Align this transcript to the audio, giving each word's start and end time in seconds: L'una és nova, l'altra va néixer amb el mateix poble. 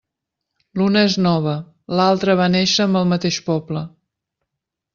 L'una 0.79 1.03
és 1.09 1.17
nova, 1.25 1.53
l'altra 1.99 2.37
va 2.41 2.47
néixer 2.55 2.89
amb 2.89 3.01
el 3.03 3.07
mateix 3.13 3.39
poble. 3.51 3.85